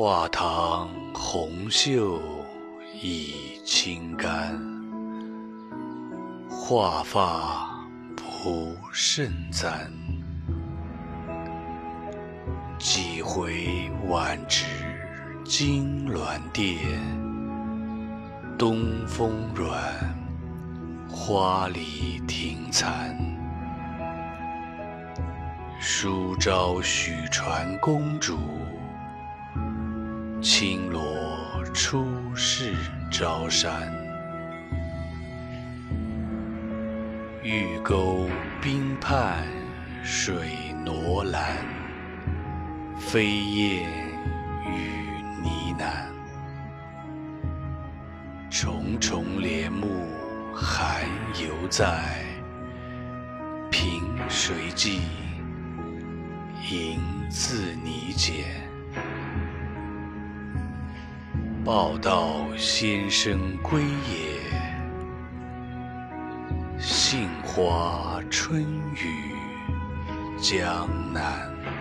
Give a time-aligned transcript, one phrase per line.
[0.00, 2.22] 画堂红袖
[3.02, 4.56] 已清干，
[6.48, 7.68] 画发
[8.14, 9.90] 不胜簪。
[12.78, 14.66] 几回晚值
[15.44, 16.78] 金銮殿，
[18.56, 19.82] 东风软，
[21.10, 23.18] 花里庭残。
[25.80, 28.38] 书招许传公主，
[30.40, 32.74] 轻罗出使
[33.10, 33.92] 朝山。
[37.42, 38.28] 玉钩
[38.62, 39.44] 冰畔
[40.04, 40.50] 水
[40.84, 41.56] 罗兰，
[42.98, 43.90] 飞燕
[44.64, 46.06] 与呢喃。
[48.48, 49.88] 重重帘幕
[50.54, 51.02] 寒
[51.34, 52.24] 犹在，
[53.72, 55.00] 凭谁记？
[56.70, 58.67] 银自泥简，
[61.68, 64.40] 报道先生归也。
[66.78, 68.62] 杏花春
[68.94, 69.34] 雨
[70.40, 71.77] 江南。